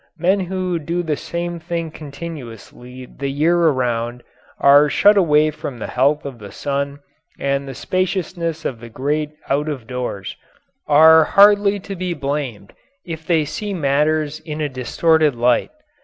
Men 0.17 0.39
who 0.39 0.79
do 0.79 1.03
the 1.03 1.15
same 1.15 1.59
thing 1.59 1.91
continuously 1.91 3.05
the 3.05 3.29
year 3.29 3.55
around 3.55 4.21
and 4.23 4.23
are 4.59 4.89
shut 4.89 5.15
away 5.15 5.51
from 5.51 5.77
the 5.77 5.85
health 5.85 6.25
of 6.25 6.39
the 6.39 6.51
sun 6.51 7.01
and 7.37 7.67
the 7.67 7.75
spaciousness 7.75 8.65
of 8.65 8.79
the 8.79 8.89
great 8.89 9.29
out 9.47 9.69
of 9.69 9.85
doors 9.85 10.35
are 10.87 11.23
hardly 11.23 11.79
to 11.81 11.95
be 11.95 12.15
blamed 12.15 12.73
if 13.05 13.27
they 13.27 13.45
see 13.45 13.75
matters 13.75 14.39
in 14.39 14.59
a 14.59 14.67
distorted 14.67 15.35
light. 15.35 15.69